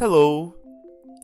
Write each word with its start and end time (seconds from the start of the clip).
Hello! 0.00 0.52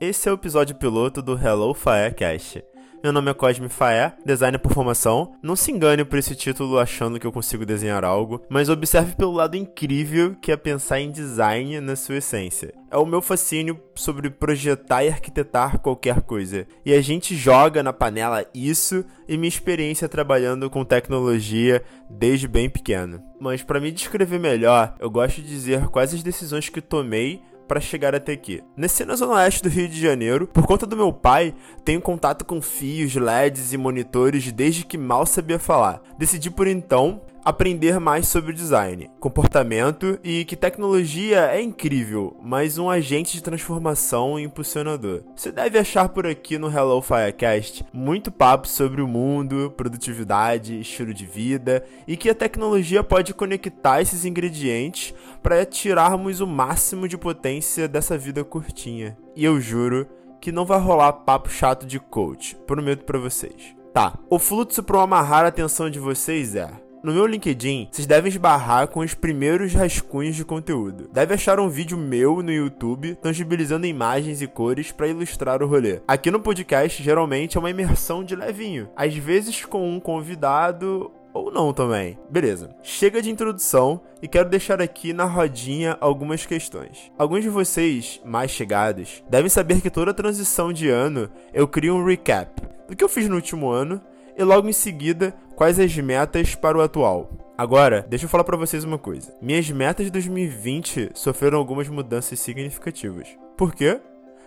Esse 0.00 0.28
é 0.28 0.32
o 0.32 0.36
episódio 0.36 0.76
piloto 0.76 1.20
do 1.20 1.36
Hello 1.36 1.74
Firecast. 1.74 2.62
Meu 3.02 3.12
nome 3.12 3.29
é 3.29 3.34
Cosme 3.34 3.68
Faé, 3.68 4.14
designer 4.24 4.58
por 4.58 4.72
formação. 4.72 5.32
Não 5.43 5.56
se 5.56 5.72
engane 5.72 6.04
por 6.04 6.18
esse 6.18 6.36
título 6.36 6.79
achando 6.79 7.18
que 7.18 7.27
eu 7.27 7.32
consigo 7.32 7.66
desenhar 7.66 8.04
algo, 8.04 8.43
mas 8.48 8.68
observe 8.68 9.16
pelo 9.16 9.32
lado 9.32 9.56
incrível 9.56 10.36
que 10.36 10.52
é 10.52 10.56
pensar 10.56 11.00
em 11.00 11.11
design 11.11 11.80
na 11.80 11.96
sua 11.96 12.18
essência. 12.18 12.72
É 12.91 12.96
o 12.96 13.06
meu 13.06 13.20
fascínio 13.20 13.80
sobre 13.95 14.30
projetar 14.30 15.02
e 15.02 15.09
arquitetar 15.09 15.80
qualquer 15.80 16.21
coisa. 16.21 16.66
E 16.84 16.93
a 16.93 17.00
gente 17.00 17.34
joga 17.34 17.82
na 17.82 17.93
panela 17.93 18.45
isso 18.55 19.05
e 19.27 19.37
minha 19.37 19.48
experiência 19.48 20.09
trabalhando 20.09 20.71
com 20.71 20.84
tecnologia 20.84 21.82
desde 22.09 22.46
bem 22.46 22.71
pequeno. 22.71 23.21
Mas 23.41 23.62
para 23.62 23.80
me 23.80 23.91
descrever 23.91 24.39
melhor, 24.39 24.94
eu 25.00 25.11
gosto 25.11 25.40
de 25.40 25.48
dizer 25.48 25.89
quais 25.89 26.14
as 26.14 26.22
decisões 26.22 26.68
que 26.68 26.80
tomei 26.80 27.43
para 27.70 27.80
chegar 27.80 28.16
até 28.16 28.32
aqui. 28.32 28.64
Nasci 28.76 29.04
na 29.04 29.14
zona 29.14 29.34
oeste 29.34 29.62
do 29.62 29.68
Rio 29.68 29.88
de 29.88 30.00
Janeiro. 30.00 30.48
Por 30.48 30.66
conta 30.66 30.84
do 30.84 30.96
meu 30.96 31.12
pai, 31.12 31.54
tenho 31.84 32.00
contato 32.00 32.44
com 32.44 32.60
fios, 32.60 33.14
LEDs 33.14 33.72
e 33.72 33.77
monitores 33.77 34.50
desde 34.50 34.84
que 34.84 34.98
mal 34.98 35.24
sabia 35.24 35.56
falar. 35.56 36.02
Decidi 36.19 36.50
por 36.50 36.66
então 36.66 37.20
aprender 37.44 37.98
mais 37.98 38.28
sobre 38.28 38.53
design, 38.53 39.11
comportamento 39.19 40.19
e 40.22 40.44
que 40.44 40.56
tecnologia 40.56 41.47
é 41.47 41.61
incrível, 41.61 42.36
mas 42.42 42.78
um 42.78 42.91
agente 42.91 43.33
de 43.33 43.42
transformação 43.42 44.39
e 44.39 44.42
impulsionador. 44.42 45.22
Você 45.34 45.50
deve 45.50 45.78
achar 45.78 46.08
por 46.08 46.27
aqui 46.27 46.58
no 46.58 46.70
Hello 46.70 47.00
Firecast 47.00 47.84
muito 47.92 48.30
papo 48.30 48.69
sobre 48.69 49.00
o 49.00 49.08
mundo, 49.08 49.72
produtividade, 49.77 50.80
estilo 50.80 51.14
de 51.14 51.27
vida 51.27 51.84
e 52.06 52.16
que 52.16 52.30
a 52.30 52.34
tecnologia 52.34 53.03
pode 53.03 53.33
conectar 53.33 54.00
esses 54.00 54.25
ingredientes 54.25 55.14
para 55.42 55.64
tirarmos 55.64 56.41
o 56.41 56.47
máximo 56.47 57.08
de 57.08 57.16
potência 57.16 57.88
dessa 57.88 58.18
vida 58.18 58.44
curtinha. 58.44 59.16
E 59.34 59.44
eu 59.44 59.61
juro 59.61 60.06
que 60.41 60.52
não 60.52 60.64
vai 60.64 60.78
rolar 60.78 61.12
papo 61.12 61.50
chato 61.50 61.86
de 61.86 61.98
coach, 61.98 62.56
prometo 62.66 63.05
para 63.05 63.18
vocês. 63.18 63.74
Tá, 63.92 64.16
o 64.28 64.38
fluxo 64.38 64.83
para 64.83 65.02
amarrar 65.02 65.44
a 65.44 65.48
atenção 65.48 65.91
de 65.91 65.98
vocês 65.98 66.55
é 66.55 66.70
no 67.02 67.12
meu 67.12 67.26
LinkedIn, 67.26 67.88
vocês 67.90 68.06
devem 68.06 68.28
esbarrar 68.28 68.88
com 68.88 69.00
os 69.00 69.14
primeiros 69.14 69.72
rascunhos 69.72 70.36
de 70.36 70.44
conteúdo. 70.44 71.08
Deve 71.12 71.34
achar 71.34 71.58
um 71.58 71.68
vídeo 71.68 71.96
meu 71.96 72.42
no 72.42 72.52
YouTube 72.52 73.14
tangibilizando 73.16 73.86
imagens 73.86 74.42
e 74.42 74.46
cores 74.46 74.92
para 74.92 75.08
ilustrar 75.08 75.62
o 75.62 75.66
rolê. 75.66 76.00
Aqui 76.06 76.30
no 76.30 76.40
podcast, 76.40 77.02
geralmente 77.02 77.56
é 77.56 77.60
uma 77.60 77.70
imersão 77.70 78.22
de 78.22 78.36
levinho, 78.36 78.88
às 78.94 79.14
vezes 79.14 79.64
com 79.64 79.88
um 79.88 79.98
convidado 79.98 81.10
ou 81.32 81.50
não 81.50 81.72
também. 81.72 82.18
Beleza. 82.28 82.74
Chega 82.82 83.22
de 83.22 83.30
introdução 83.30 84.00
e 84.20 84.28
quero 84.28 84.48
deixar 84.48 84.82
aqui 84.82 85.12
na 85.12 85.24
rodinha 85.24 85.96
algumas 86.00 86.44
questões. 86.44 87.10
Alguns 87.16 87.42
de 87.42 87.48
vocês, 87.48 88.20
mais 88.24 88.50
chegados, 88.50 89.22
devem 89.28 89.48
saber 89.48 89.80
que 89.80 89.90
toda 89.90 90.12
transição 90.12 90.72
de 90.72 90.88
ano 90.88 91.30
eu 91.54 91.66
crio 91.66 91.94
um 91.94 92.04
recap 92.04 92.60
do 92.88 92.96
que 92.96 93.04
eu 93.04 93.08
fiz 93.08 93.28
no 93.28 93.36
último 93.36 93.70
ano 93.70 94.00
e 94.36 94.42
logo 94.42 94.68
em 94.68 94.72
seguida 94.72 95.34
quais 95.61 95.78
as 95.78 95.94
metas 95.94 96.55
para 96.55 96.78
o 96.78 96.80
atual. 96.80 97.30
Agora, 97.58 98.06
deixa 98.08 98.25
eu 98.25 98.30
falar 98.30 98.44
para 98.44 98.56
vocês 98.56 98.83
uma 98.83 98.97
coisa. 98.97 99.36
Minhas 99.42 99.70
metas 99.70 100.06
de 100.06 100.12
2020 100.12 101.11
sofreram 101.12 101.58
algumas 101.58 101.86
mudanças 101.86 102.41
significativas. 102.41 103.28
Por 103.58 103.75
quê? 103.75 104.00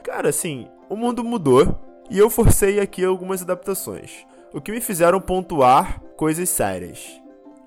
Cara, 0.04 0.30
assim, 0.30 0.68
o 0.90 0.96
mundo 0.96 1.24
mudou 1.24 1.80
e 2.10 2.18
eu 2.18 2.32
forcei 2.32 2.80
aqui 2.80 3.06
algumas 3.06 3.44
adaptações, 3.44 4.26
o 4.52 4.60
que 4.60 4.72
me 4.72 4.82
fizeram 4.82 5.22
pontuar 5.22 6.02
coisas 6.18 6.50
sérias. 6.50 7.22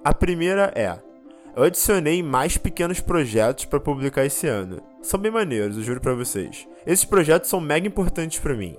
A 0.05 0.13
primeira 0.13 0.73
é: 0.75 0.99
eu 1.55 1.63
adicionei 1.63 2.25
mais 2.25 2.59
pequenos 2.59 2.99
projetos 2.99 3.65
para 3.65 3.79
publicar 3.79 4.27
esse 4.27 4.49
ano. 4.49 4.83
São 5.01 5.21
bem 5.21 5.31
maneiros, 5.31 5.77
eu 5.77 5.85
juro 5.85 6.01
para 6.01 6.15
vocês. 6.15 6.67
Esses 6.85 7.05
projetos 7.05 7.49
são 7.49 7.61
mega 7.61 7.87
importantes 7.87 8.41
para 8.41 8.57
mim 8.57 8.77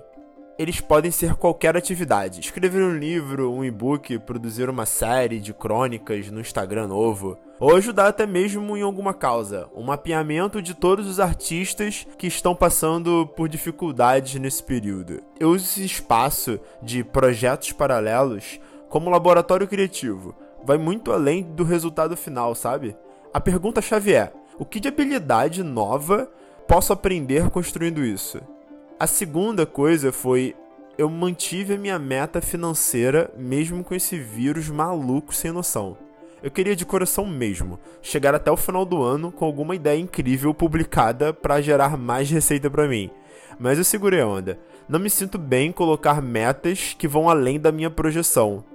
eles 0.57 0.81
podem 0.81 1.11
ser 1.11 1.35
qualquer 1.35 1.77
atividade. 1.77 2.39
Escrever 2.39 2.83
um 2.83 2.97
livro, 2.97 3.51
um 3.51 3.63
e-book, 3.63 4.17
produzir 4.19 4.69
uma 4.69 4.85
série 4.85 5.39
de 5.39 5.53
crônicas 5.53 6.31
no 6.31 6.41
Instagram 6.41 6.87
novo, 6.87 7.37
ou 7.59 7.75
ajudar 7.75 8.07
até 8.07 8.25
mesmo 8.25 8.75
em 8.75 8.81
alguma 8.81 9.13
causa, 9.13 9.69
um 9.75 9.83
mapeamento 9.83 10.61
de 10.61 10.73
todos 10.73 11.07
os 11.07 11.19
artistas 11.19 12.07
que 12.17 12.27
estão 12.27 12.55
passando 12.55 13.27
por 13.35 13.47
dificuldades 13.47 14.39
nesse 14.39 14.63
período. 14.63 15.21
Eu 15.39 15.49
uso 15.49 15.65
esse 15.65 15.85
espaço 15.85 16.59
de 16.81 17.03
projetos 17.03 17.71
paralelos 17.71 18.59
como 18.89 19.09
laboratório 19.09 19.67
criativo. 19.67 20.35
Vai 20.63 20.77
muito 20.77 21.11
além 21.11 21.43
do 21.43 21.63
resultado 21.63 22.17
final, 22.17 22.55
sabe? 22.55 22.95
A 23.33 23.39
pergunta-chave 23.39 24.13
é: 24.13 24.33
o 24.57 24.65
que 24.65 24.79
de 24.79 24.87
habilidade 24.87 25.63
nova 25.63 26.29
posso 26.67 26.91
aprender 26.91 27.49
construindo 27.49 28.03
isso? 28.03 28.41
A 28.99 29.05
segunda 29.05 29.63
coisa 29.63 30.11
foi 30.11 30.55
eu 30.97 31.07
mantive 31.07 31.75
a 31.75 31.77
minha 31.77 31.99
meta 31.99 32.41
financeira 32.41 33.29
mesmo 33.37 33.83
com 33.83 33.93
esse 33.93 34.17
vírus 34.17 34.69
maluco 34.69 35.35
sem 35.35 35.51
noção. 35.51 35.95
Eu 36.41 36.49
queria 36.49 36.75
de 36.75 36.83
coração 36.83 37.23
mesmo 37.23 37.79
chegar 38.01 38.33
até 38.33 38.49
o 38.49 38.57
final 38.57 38.83
do 38.85 39.03
ano 39.03 39.31
com 39.31 39.45
alguma 39.45 39.75
ideia 39.75 39.99
incrível 39.99 40.51
publicada 40.51 41.31
para 41.31 41.61
gerar 41.61 41.95
mais 41.95 42.31
receita 42.31 42.71
para 42.71 42.87
mim. 42.87 43.11
Mas 43.59 43.77
eu 43.77 43.83
segurei 43.83 44.21
a 44.21 44.27
onda. 44.27 44.57
Não 44.89 44.99
me 44.99 45.11
sinto 45.11 45.37
bem 45.37 45.69
em 45.69 45.71
colocar 45.71 46.19
metas 46.19 46.95
que 46.97 47.07
vão 47.07 47.29
além 47.29 47.59
da 47.59 47.71
minha 47.71 47.91
projeção. 47.91 48.65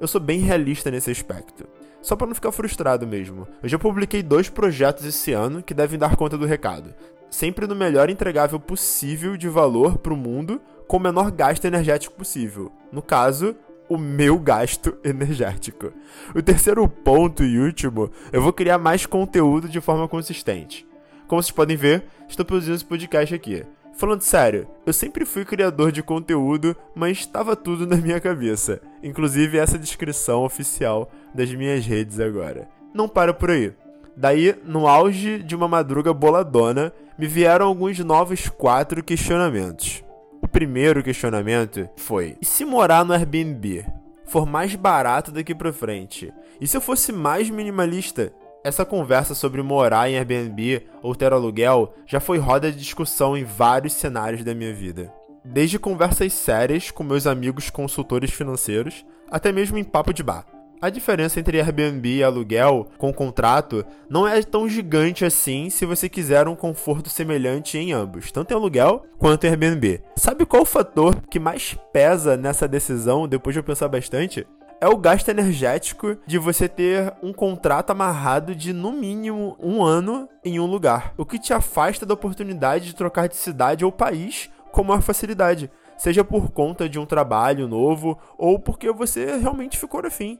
Eu 0.00 0.08
sou 0.08 0.20
bem 0.20 0.40
realista 0.40 0.90
nesse 0.90 1.12
aspecto. 1.12 1.68
Só 2.02 2.16
para 2.16 2.26
não 2.26 2.34
ficar 2.34 2.50
frustrado 2.50 3.06
mesmo. 3.06 3.46
Eu 3.62 3.68
já 3.68 3.78
publiquei 3.78 4.24
dois 4.24 4.48
projetos 4.48 5.04
esse 5.04 5.32
ano 5.32 5.62
que 5.62 5.74
devem 5.74 5.98
dar 6.00 6.16
conta 6.16 6.36
do 6.36 6.46
recado 6.46 6.92
sempre 7.30 7.66
no 7.66 7.74
melhor 7.74 8.10
entregável 8.10 8.58
possível 8.58 9.36
de 9.36 9.48
valor 9.48 9.98
para 9.98 10.12
o 10.12 10.16
mundo 10.16 10.60
com 10.86 10.96
o 10.96 11.00
menor 11.00 11.30
gasto 11.30 11.64
energético 11.64 12.14
possível. 12.14 12.72
No 12.90 13.02
caso, 13.02 13.54
o 13.88 13.96
meu 13.96 14.38
gasto 14.38 14.96
energético. 15.04 15.92
O 16.34 16.42
terceiro 16.42 16.86
ponto 16.88 17.42
e 17.44 17.58
último, 17.58 18.10
eu 18.32 18.42
vou 18.42 18.52
criar 18.52 18.78
mais 18.78 19.06
conteúdo 19.06 19.68
de 19.68 19.80
forma 19.80 20.08
consistente. 20.08 20.86
Como 21.26 21.42
vocês 21.42 21.52
podem 21.52 21.76
ver, 21.76 22.04
estou 22.28 22.44
produzindo 22.44 22.76
esse 22.76 22.84
podcast 22.84 23.34
aqui. 23.34 23.64
Falando 23.98 24.22
sério, 24.22 24.68
eu 24.86 24.92
sempre 24.92 25.24
fui 25.24 25.44
criador 25.44 25.90
de 25.90 26.04
conteúdo, 26.04 26.76
mas 26.94 27.18
estava 27.18 27.56
tudo 27.56 27.84
na 27.84 27.96
minha 27.96 28.20
cabeça, 28.20 28.80
inclusive 29.02 29.58
essa 29.58 29.76
descrição 29.76 30.44
oficial 30.44 31.10
das 31.34 31.52
minhas 31.52 31.84
redes 31.84 32.20
agora. 32.20 32.68
Não 32.94 33.08
para 33.08 33.34
por 33.34 33.50
aí. 33.50 33.74
Daí, 34.20 34.52
no 34.64 34.88
auge 34.88 35.40
de 35.44 35.54
uma 35.54 35.68
madruga 35.68 36.12
boladona, 36.12 36.92
me 37.16 37.28
vieram 37.28 37.68
alguns 37.68 38.00
novos 38.00 38.48
quatro 38.48 39.00
questionamentos. 39.00 40.02
O 40.42 40.48
primeiro 40.48 41.04
questionamento 41.04 41.88
foi: 41.96 42.36
e 42.42 42.44
se 42.44 42.64
morar 42.64 43.04
no 43.04 43.12
Airbnb 43.12 43.86
for 44.26 44.44
mais 44.44 44.74
barato 44.74 45.30
daqui 45.30 45.54
pra 45.54 45.72
frente? 45.72 46.34
E 46.60 46.66
se 46.66 46.76
eu 46.76 46.80
fosse 46.80 47.12
mais 47.12 47.48
minimalista? 47.48 48.32
Essa 48.64 48.84
conversa 48.84 49.36
sobre 49.36 49.62
morar 49.62 50.10
em 50.10 50.16
Airbnb 50.18 50.84
ou 51.00 51.14
ter 51.14 51.32
aluguel 51.32 51.94
já 52.04 52.18
foi 52.18 52.38
roda 52.38 52.72
de 52.72 52.78
discussão 52.78 53.36
em 53.36 53.44
vários 53.44 53.92
cenários 53.92 54.42
da 54.42 54.52
minha 54.52 54.74
vida. 54.74 55.14
Desde 55.44 55.78
conversas 55.78 56.32
sérias 56.32 56.90
com 56.90 57.04
meus 57.04 57.24
amigos 57.24 57.70
consultores 57.70 58.32
financeiros, 58.32 59.06
até 59.30 59.52
mesmo 59.52 59.78
em 59.78 59.84
papo 59.84 60.12
de 60.12 60.24
bar. 60.24 60.44
A 60.80 60.90
diferença 60.90 61.40
entre 61.40 61.60
Airbnb 61.60 62.08
e 62.08 62.22
aluguel 62.22 62.86
com 62.98 63.12
contrato 63.12 63.84
não 64.08 64.28
é 64.28 64.40
tão 64.42 64.68
gigante 64.68 65.24
assim 65.24 65.68
se 65.70 65.84
você 65.84 66.08
quiser 66.08 66.46
um 66.46 66.54
conforto 66.54 67.10
semelhante 67.10 67.76
em 67.76 67.92
ambos, 67.92 68.30
tanto 68.30 68.52
em 68.52 68.54
aluguel 68.54 69.04
quanto 69.18 69.44
em 69.44 69.48
Airbnb. 69.48 70.00
Sabe 70.14 70.46
qual 70.46 70.62
o 70.62 70.66
fator 70.66 71.20
que 71.28 71.40
mais 71.40 71.76
pesa 71.92 72.36
nessa 72.36 72.68
decisão, 72.68 73.26
depois 73.26 73.54
de 73.54 73.58
eu 73.58 73.64
pensar 73.64 73.88
bastante? 73.88 74.46
É 74.80 74.86
o 74.86 74.96
gasto 74.96 75.28
energético 75.28 76.16
de 76.24 76.38
você 76.38 76.68
ter 76.68 77.12
um 77.20 77.32
contrato 77.32 77.90
amarrado 77.90 78.54
de 78.54 78.72
no 78.72 78.92
mínimo 78.92 79.56
um 79.60 79.82
ano 79.82 80.28
em 80.44 80.60
um 80.60 80.66
lugar, 80.66 81.12
o 81.16 81.26
que 81.26 81.40
te 81.40 81.52
afasta 81.52 82.06
da 82.06 82.14
oportunidade 82.14 82.86
de 82.86 82.94
trocar 82.94 83.28
de 83.28 83.34
cidade 83.34 83.84
ou 83.84 83.90
país 83.90 84.48
com 84.70 84.84
maior 84.84 85.02
facilidade 85.02 85.68
seja 85.96 86.22
por 86.22 86.52
conta 86.52 86.88
de 86.88 87.00
um 87.00 87.04
trabalho 87.04 87.66
novo 87.66 88.16
ou 88.38 88.60
porque 88.60 88.92
você 88.92 89.36
realmente 89.38 89.76
ficou 89.76 90.06
afim 90.06 90.38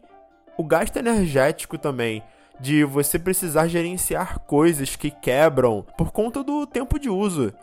o 0.58 0.64
gasto 0.64 0.96
energético 0.96 1.78
também 1.78 2.20
de 2.60 2.82
você 2.82 3.16
precisar 3.16 3.68
gerenciar 3.68 4.40
coisas 4.40 4.96
que 4.96 5.08
quebram 5.08 5.86
por 5.96 6.10
conta 6.10 6.42
do 6.42 6.66
tempo 6.66 6.98
de 6.98 7.08
uso. 7.08 7.54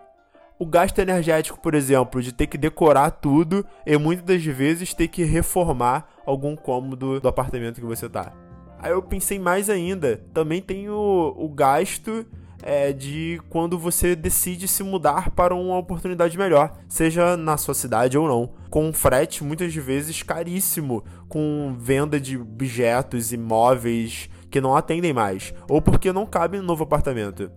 O 0.58 0.66
gasto 0.66 0.98
energético, 1.00 1.60
por 1.60 1.76
exemplo, 1.76 2.22
de 2.22 2.32
ter 2.32 2.48
que 2.48 2.58
decorar 2.58 3.12
tudo 3.12 3.66
e 3.86 3.98
muitas 3.98 4.24
das 4.24 4.46
vezes 4.46 4.94
ter 4.94 5.10
que 5.10 5.26
reformar 5.26 6.08
algum 6.26 6.56
cômodo 6.56 7.20
do 7.20 7.28
apartamento 7.28 7.82
que 7.82 7.86
você 7.86 8.08
tá. 8.08 8.32
Aí 8.80 8.92
eu 8.92 9.04
pensei 9.04 9.38
mais 9.38 9.70
ainda, 9.70 10.24
também 10.34 10.62
tem 10.62 10.90
o, 10.90 11.36
o 11.38 11.50
gasto 11.50 12.26
é, 12.62 12.92
de 12.92 13.42
quando 13.50 13.78
você 13.78 14.16
decide 14.16 14.68
se 14.68 14.84
mudar 14.84 15.32
para 15.32 15.54
uma 15.54 15.78
oportunidade 15.78 16.38
melhor, 16.38 16.78
seja 16.88 17.38
na 17.38 17.58
sua 17.58 17.74
cidade 17.74 18.18
ou 18.18 18.28
não, 18.28 18.52
com 18.70 18.88
um 18.88 18.94
frete 18.94 19.44
muitas 19.44 19.74
vezes 19.74 20.24
caríssimo, 20.24 21.04
com 21.28 21.76
venda 21.78 22.20
de 22.20 22.38
objetos, 22.38 23.32
imóveis 23.32 24.30
que 24.50 24.62
não 24.62 24.76
atendem 24.76 25.14
mais, 25.14 25.54
ou 25.70 25.82
porque 25.82 26.14
não 26.14 26.26
cabem 26.26 26.62
no 26.62 26.68
novo 26.68 26.84
apartamento. 26.84 27.52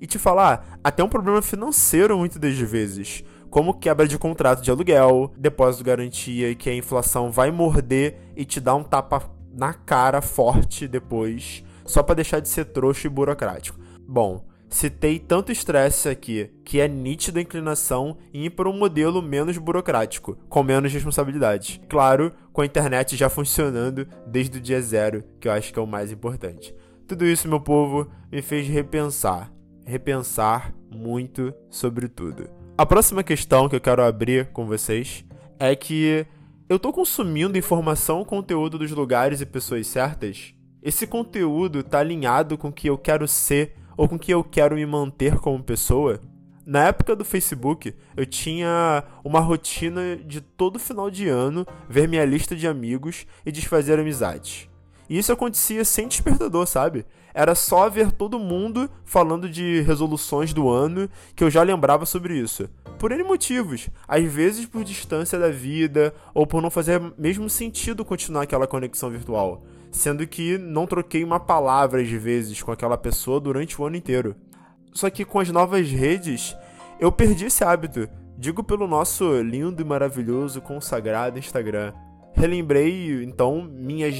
e 0.00 0.06
te 0.06 0.18
falar 0.18 0.78
até 0.84 1.02
um 1.02 1.08
problema 1.08 1.40
financeiro 1.40 2.18
muitas 2.18 2.38
das 2.38 2.58
vezes, 2.58 3.24
como 3.48 3.72
quebra 3.72 4.06
de 4.06 4.18
contrato 4.18 4.62
de 4.62 4.70
aluguel, 4.70 5.32
depósito 5.36 5.84
de 5.84 5.90
garantia 5.90 6.50
e 6.50 6.54
que 6.54 6.68
a 6.68 6.74
inflação 6.74 7.30
vai 7.30 7.50
morder 7.50 8.18
e 8.36 8.44
te 8.44 8.60
dar 8.60 8.74
um 8.74 8.82
tapa 8.82 9.22
na 9.52 9.72
cara 9.72 10.20
forte 10.20 10.88
depois, 10.88 11.64
só 11.86 12.02
para 12.02 12.16
deixar 12.16 12.40
de 12.40 12.48
ser 12.48 12.66
trouxa 12.66 13.06
e 13.06 13.10
burocrático. 13.10 13.78
Bom, 14.06 14.44
citei 14.68 15.18
tanto 15.18 15.52
estresse 15.52 16.08
aqui 16.08 16.50
que 16.64 16.80
é 16.80 16.88
nítida 16.88 17.38
a 17.38 17.42
inclinação 17.42 18.16
em 18.32 18.46
ir 18.46 18.50
para 18.50 18.68
um 18.68 18.76
modelo 18.76 19.22
menos 19.22 19.56
burocrático, 19.58 20.36
com 20.48 20.62
menos 20.62 20.92
responsabilidade. 20.92 21.80
Claro, 21.88 22.32
com 22.52 22.60
a 22.60 22.66
internet 22.66 23.16
já 23.16 23.28
funcionando 23.28 24.06
desde 24.26 24.58
o 24.58 24.60
dia 24.60 24.80
zero, 24.80 25.24
que 25.40 25.48
eu 25.48 25.52
acho 25.52 25.72
que 25.72 25.78
é 25.78 25.82
o 25.82 25.86
mais 25.86 26.12
importante. 26.12 26.74
Tudo 27.06 27.24
isso, 27.24 27.48
meu 27.48 27.60
povo, 27.60 28.10
me 28.32 28.40
fez 28.40 28.66
repensar. 28.66 29.52
Repensar 29.84 30.74
muito 30.90 31.52
sobre 31.68 32.08
tudo. 32.08 32.48
A 32.76 32.86
próxima 32.86 33.22
questão 33.22 33.68
que 33.68 33.76
eu 33.76 33.80
quero 33.80 34.02
abrir 34.02 34.46
com 34.46 34.66
vocês 34.66 35.24
é 35.58 35.76
que 35.76 36.26
eu 36.68 36.78
tô 36.78 36.92
consumindo 36.92 37.58
informação 37.58 38.24
conteúdo 38.24 38.78
dos 38.78 38.90
lugares 38.90 39.40
e 39.40 39.46
pessoas 39.46 39.86
certas? 39.86 40.54
Esse 40.82 41.06
conteúdo 41.06 41.82
tá 41.82 42.00
alinhado 42.00 42.58
com 42.58 42.68
o 42.68 42.72
que 42.72 42.88
eu 42.88 42.98
quero 42.98 43.28
ser 43.28 43.74
ou 43.96 44.08
com 44.08 44.18
que 44.18 44.32
eu 44.32 44.42
quero 44.42 44.74
me 44.76 44.86
manter 44.86 45.38
como 45.38 45.62
pessoa? 45.62 46.20
Na 46.66 46.84
época 46.84 47.14
do 47.14 47.24
Facebook, 47.24 47.94
eu 48.16 48.24
tinha 48.24 49.04
uma 49.22 49.40
rotina 49.40 50.16
de 50.16 50.40
todo 50.40 50.78
final 50.78 51.10
de 51.10 51.28
ano 51.28 51.66
ver 51.88 52.08
minha 52.08 52.24
lista 52.24 52.56
de 52.56 52.66
amigos 52.66 53.26
e 53.44 53.52
desfazer 53.52 53.98
amizades. 53.98 54.68
E 55.08 55.18
isso 55.18 55.30
acontecia 55.32 55.84
sem 55.84 56.08
despertador, 56.08 56.66
sabe? 56.66 57.04
Era 57.34 57.54
só 57.54 57.90
ver 57.90 58.12
todo 58.12 58.38
mundo 58.38 58.88
falando 59.04 59.48
de 59.48 59.82
resoluções 59.82 60.54
do 60.54 60.70
ano 60.70 61.10
que 61.34 61.44
eu 61.44 61.50
já 61.50 61.62
lembrava 61.62 62.06
sobre 62.06 62.38
isso. 62.38 62.68
Por 62.98 63.12
N 63.12 63.24
motivos. 63.24 63.90
Às 64.08 64.24
vezes 64.24 64.64
por 64.64 64.84
distância 64.84 65.38
da 65.38 65.50
vida, 65.50 66.14
ou 66.32 66.46
por 66.46 66.62
não 66.62 66.70
fazer 66.70 67.02
mesmo 67.18 67.50
sentido 67.50 68.04
continuar 68.04 68.42
aquela 68.42 68.66
conexão 68.66 69.10
virtual. 69.10 69.62
Sendo 69.94 70.26
que 70.26 70.58
não 70.58 70.88
troquei 70.88 71.22
uma 71.22 71.38
palavra 71.38 72.02
às 72.02 72.10
vezes 72.10 72.60
com 72.60 72.72
aquela 72.72 72.98
pessoa 72.98 73.38
durante 73.38 73.80
o 73.80 73.84
ano 73.84 73.94
inteiro. 73.94 74.34
Só 74.92 75.08
que 75.08 75.24
com 75.24 75.38
as 75.38 75.48
novas 75.50 75.88
redes, 75.88 76.56
eu 76.98 77.12
perdi 77.12 77.44
esse 77.44 77.62
hábito. 77.62 78.08
Digo 78.36 78.64
pelo 78.64 78.88
nosso 78.88 79.40
lindo 79.40 79.80
e 79.80 79.84
maravilhoso 79.84 80.60
consagrado 80.60 81.38
Instagram. 81.38 81.92
Relembrei 82.32 83.22
então 83.22 83.62
minhas 83.62 84.16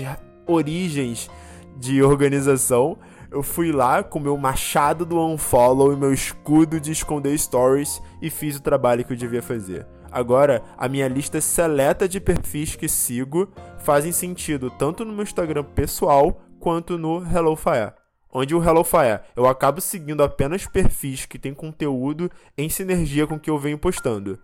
origens 0.47 1.29
de 1.77 2.01
organização, 2.05 2.97
eu 3.29 3.43
fui 3.43 3.73
lá 3.73 4.01
com 4.05 4.21
meu 4.21 4.37
machado 4.37 5.05
do 5.05 5.19
unfollow 5.19 5.93
e 5.93 5.97
meu 5.97 6.15
escudo 6.15 6.79
de 6.79 6.93
esconder 6.93 7.37
stories 7.37 8.01
e 8.23 8.31
fiz 8.31 8.55
o 8.57 8.63
trabalho 8.63 9.05
que 9.05 9.13
eu 9.13 9.17
devia 9.17 9.43
fazer. 9.43 9.85
Agora, 10.15 10.63
a 10.79 10.89
minha 10.89 11.09
lista 11.09 11.41
seleta 11.41 12.09
de 12.09 12.21
perfis 12.21 12.77
que 12.77 12.89
sigo 12.89 13.53
fazem 13.81 14.13
sentido 14.13 14.71
tanto 14.71 15.05
no 15.05 15.13
meu 15.13 15.25
Instagram 15.25 15.65
pessoal 15.65 16.41
quanto 16.61 16.97
no 16.97 17.21
HelloFire. 17.21 17.93
Onde 18.33 18.55
o 18.55 18.63
HelloFire 18.63 19.23
eu 19.35 19.45
acabo 19.45 19.81
seguindo 19.81 20.23
apenas 20.23 20.69
perfis 20.69 21.27
que 21.27 21.37
têm 21.37 21.53
conteúdo 21.53 22.31
em 22.57 22.69
sinergia 22.69 23.27
com 23.27 23.35
o 23.35 23.41
que 23.41 23.51
eu 23.51 23.59
venho 23.59 23.77
postando. 23.77 24.39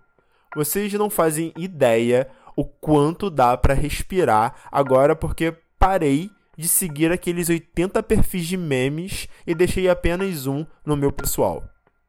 Vocês 0.56 0.92
não 0.94 1.08
fazem 1.08 1.52
ideia 1.56 2.26
o 2.56 2.64
quanto 2.64 3.30
dá 3.30 3.56
para 3.56 3.72
respirar 3.72 4.56
agora 4.72 5.14
porque 5.14 5.54
parei 5.78 6.32
de 6.58 6.66
seguir 6.66 7.12
aqueles 7.12 7.48
80 7.48 8.02
perfis 8.02 8.44
de 8.44 8.56
memes 8.56 9.28
e 9.46 9.54
deixei 9.54 9.88
apenas 9.88 10.48
um 10.48 10.66
no 10.84 10.96
meu 10.96 11.12
pessoal. 11.12 11.62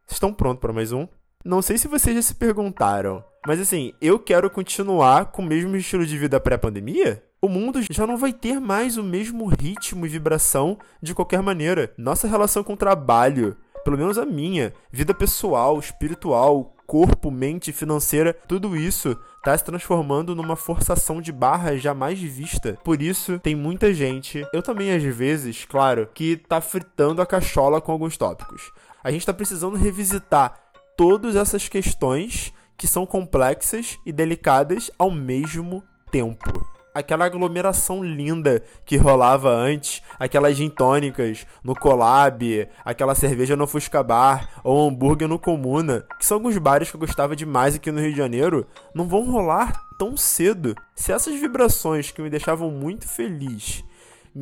Estão 0.09 0.33
prontos 0.33 0.61
para 0.61 0.73
mais 0.73 0.91
um? 0.91 1.07
Não 1.45 1.61
sei 1.61 1.77
se 1.77 1.87
vocês 1.87 2.15
já 2.15 2.21
se 2.23 2.33
perguntaram, 2.33 3.23
mas 3.45 3.59
assim, 3.59 3.93
eu 3.99 4.19
quero 4.19 4.49
continuar 4.49 5.25
com 5.31 5.41
o 5.41 5.45
mesmo 5.45 5.75
estilo 5.75 6.05
de 6.05 6.17
vida 6.17 6.39
pré-pandemia? 6.39 7.23
O 7.41 7.47
mundo 7.47 7.79
já 7.89 8.05
não 8.05 8.15
vai 8.15 8.31
ter 8.31 8.59
mais 8.59 8.97
o 8.97 9.03
mesmo 9.03 9.47
ritmo 9.47 10.05
e 10.05 10.09
vibração 10.09 10.77
de 11.01 11.15
qualquer 11.15 11.41
maneira. 11.41 11.91
Nossa 11.97 12.27
relação 12.27 12.63
com 12.63 12.73
o 12.73 12.77
trabalho, 12.77 13.57
pelo 13.83 13.97
menos 13.97 14.19
a 14.19 14.25
minha, 14.27 14.71
vida 14.91 15.11
pessoal, 15.11 15.79
espiritual, 15.79 16.75
corpo, 16.85 17.31
mente, 17.31 17.71
financeira, 17.71 18.31
tudo 18.47 18.77
isso 18.77 19.17
está 19.37 19.57
se 19.57 19.63
transformando 19.63 20.35
numa 20.35 20.55
forçação 20.55 21.19
de 21.19 21.31
barra 21.31 21.75
jamais 21.77 22.19
vista. 22.19 22.77
Por 22.83 23.01
isso, 23.01 23.39
tem 23.39 23.55
muita 23.55 23.91
gente, 23.91 24.45
eu 24.53 24.61
também 24.61 24.91
às 24.91 25.01
vezes, 25.01 25.65
claro, 25.65 26.07
que 26.13 26.37
tá 26.37 26.61
fritando 26.61 27.23
a 27.23 27.25
cachola 27.25 27.81
com 27.81 27.91
alguns 27.91 28.17
tópicos. 28.17 28.71
A 29.03 29.09
gente 29.09 29.21
está 29.21 29.33
precisando 29.33 29.77
revisitar 29.77 30.59
todas 30.95 31.35
essas 31.35 31.67
questões 31.67 32.53
que 32.81 32.87
são 32.87 33.05
complexas 33.05 33.99
e 34.03 34.11
delicadas 34.11 34.89
ao 34.97 35.11
mesmo 35.11 35.83
tempo 36.09 36.49
aquela 36.95 37.25
aglomeração 37.25 38.03
linda 38.03 38.63
que 38.83 38.97
rolava 38.97 39.49
antes, 39.49 40.01
aquelas 40.19 40.57
gin 40.57 40.67
tônicas 40.67 41.45
no 41.63 41.75
Collab, 41.75 42.67
aquela 42.83 43.13
cerveja 43.13 43.55
no 43.55 43.67
Fusca 43.67 44.01
Bar 44.01 44.49
ou 44.63 44.89
hambúrguer 44.89 45.27
no 45.27 45.39
Comuna, 45.39 46.05
que 46.19 46.25
são 46.25 46.37
alguns 46.37 46.57
bares 46.57 46.89
que 46.89 46.95
eu 46.95 46.99
gostava 46.99 47.35
demais 47.35 47.75
aqui 47.75 47.91
no 47.91 48.01
Rio 48.01 48.11
de 48.11 48.17
Janeiro, 48.17 48.67
não 48.95 49.07
vão 49.07 49.29
rolar 49.29 49.79
tão 49.97 50.17
cedo. 50.17 50.75
Se 50.93 51.13
essas 51.13 51.39
vibrações 51.39 52.09
que 52.09 52.21
me 52.21 52.31
deixavam 52.31 52.71
muito 52.71 53.07
feliz, 53.07 53.85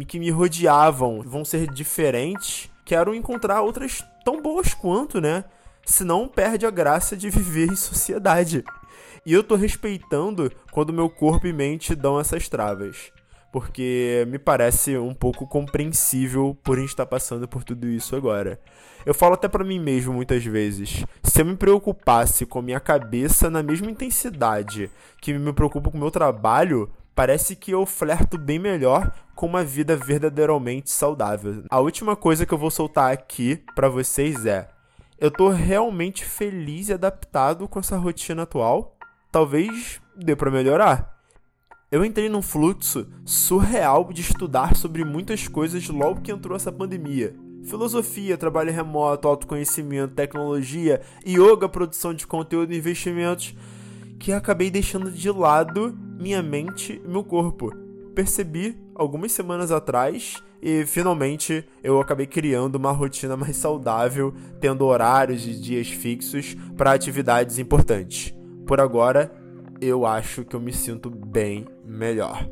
que 0.07 0.17
me 0.17 0.31
rodeavam, 0.31 1.21
vão 1.21 1.45
ser 1.45 1.71
diferentes, 1.71 2.71
quero 2.83 3.13
encontrar 3.13 3.61
outras 3.61 4.03
tão 4.25 4.41
boas 4.41 4.73
quanto, 4.73 5.21
né? 5.21 5.43
Senão 5.89 6.27
perde 6.27 6.67
a 6.67 6.69
graça 6.69 7.17
de 7.17 7.31
viver 7.31 7.71
em 7.71 7.75
sociedade. 7.75 8.63
E 9.25 9.33
eu 9.33 9.43
tô 9.43 9.55
respeitando 9.55 10.51
quando 10.71 10.93
meu 10.93 11.09
corpo 11.09 11.47
e 11.47 11.51
mente 11.51 11.95
dão 11.95 12.19
essas 12.19 12.47
travas. 12.47 13.11
Porque 13.51 14.23
me 14.29 14.37
parece 14.37 14.95
um 14.99 15.15
pouco 15.15 15.47
compreensível 15.47 16.55
por 16.63 16.77
a 16.77 16.81
gente 16.81 16.91
estar 16.91 17.07
passando 17.07 17.47
por 17.47 17.63
tudo 17.63 17.87
isso 17.87 18.15
agora. 18.15 18.61
Eu 19.03 19.15
falo 19.15 19.33
até 19.33 19.47
para 19.47 19.63
mim 19.63 19.79
mesmo 19.79 20.13
muitas 20.13 20.45
vezes. 20.45 21.03
Se 21.23 21.41
eu 21.41 21.45
me 21.45 21.55
preocupasse 21.55 22.45
com 22.45 22.61
minha 22.61 22.79
cabeça 22.79 23.49
na 23.49 23.63
mesma 23.63 23.89
intensidade 23.89 24.91
que 25.19 25.33
me 25.33 25.51
preocupo 25.51 25.89
com 25.89 25.97
meu 25.97 26.11
trabalho, 26.11 26.87
parece 27.15 27.55
que 27.55 27.71
eu 27.71 27.83
flerto 27.87 28.37
bem 28.37 28.59
melhor 28.59 29.11
com 29.35 29.47
uma 29.47 29.63
vida 29.63 29.97
verdadeiramente 29.97 30.91
saudável. 30.91 31.63
A 31.67 31.79
última 31.79 32.15
coisa 32.15 32.45
que 32.45 32.53
eu 32.53 32.59
vou 32.59 32.69
soltar 32.69 33.11
aqui 33.11 33.59
para 33.73 33.89
vocês 33.89 34.45
é: 34.45 34.69
eu 35.19 35.29
tô 35.29 35.49
realmente 35.49 36.23
feliz 36.23 36.89
e 36.89 36.93
adaptado 36.93 37.67
com 37.67 37.79
essa 37.79 37.97
rotina 37.97 38.43
atual 38.43 38.95
talvez 39.31 40.01
dê 40.15 40.35
para 40.35 40.51
melhorar. 40.51 41.17
Eu 41.91 42.05
entrei 42.05 42.29
num 42.29 42.41
fluxo 42.41 43.07
surreal 43.25 44.11
de 44.13 44.21
estudar 44.21 44.75
sobre 44.75 45.03
muitas 45.03 45.47
coisas 45.47 45.87
logo 45.89 46.21
que 46.21 46.31
entrou 46.31 46.55
essa 46.55 46.71
pandemia. 46.71 47.35
Filosofia, 47.63 48.37
trabalho 48.37 48.71
remoto, 48.71 49.27
autoconhecimento, 49.27 50.13
tecnologia, 50.13 51.01
yoga, 51.25 51.67
produção 51.67 52.13
de 52.13 52.25
conteúdo 52.25 52.73
e 52.73 52.77
investimentos, 52.77 53.55
que 54.19 54.31
acabei 54.31 54.69
deixando 54.69 55.11
de 55.11 55.29
lado 55.31 55.97
minha 56.19 56.41
mente 56.41 57.01
e 57.03 57.07
meu 57.07 57.23
corpo. 57.23 57.75
Percebi 58.15 58.77
algumas 58.95 59.31
semanas 59.31 59.71
atrás 59.71 60.41
e 60.61 60.85
finalmente 60.85 61.65
eu 61.83 61.99
acabei 61.99 62.25
criando 62.25 62.75
uma 62.75 62.91
rotina 62.91 63.37
mais 63.37 63.55
saudável, 63.55 64.33
tendo 64.59 64.85
horários 64.85 65.45
e 65.45 65.53
dias 65.53 65.89
fixos 65.89 66.55
para 66.75 66.93
atividades 66.93 67.59
importantes 67.59 68.33
por 68.69 68.79
agora, 68.79 69.33
eu 69.81 70.05
acho 70.05 70.45
que 70.45 70.55
eu 70.55 70.59
me 70.59 70.71
sinto 70.71 71.09
bem 71.09 71.65
melhor. 71.83 72.47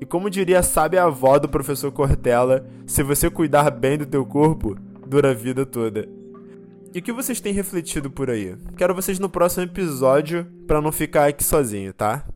E 0.00 0.04
como 0.04 0.28
diria 0.28 0.58
a 0.58 0.64
sábia 0.64 1.04
avó 1.04 1.38
do 1.38 1.48
professor 1.48 1.92
Cortella, 1.92 2.66
se 2.88 3.04
você 3.04 3.30
cuidar 3.30 3.70
bem 3.70 3.96
do 3.96 4.04
teu 4.04 4.26
corpo, 4.26 4.76
dura 5.06 5.30
a 5.30 5.34
vida 5.34 5.64
toda. 5.64 6.08
E 6.92 6.98
o 6.98 7.02
que 7.02 7.12
vocês 7.12 7.40
têm 7.40 7.52
refletido 7.52 8.10
por 8.10 8.30
aí? 8.30 8.56
Quero 8.76 8.96
vocês 8.96 9.20
no 9.20 9.28
próximo 9.28 9.62
episódio 9.62 10.44
para 10.66 10.80
não 10.80 10.90
ficar 10.90 11.28
aqui 11.28 11.44
sozinho, 11.44 11.92
tá? 11.92 12.26